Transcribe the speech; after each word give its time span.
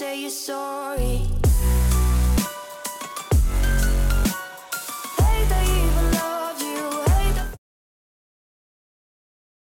Say 0.00 0.22
you're 0.22 0.30
sorry. 0.30 1.39